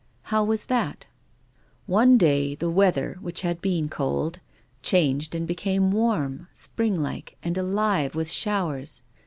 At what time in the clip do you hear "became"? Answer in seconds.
5.47-5.91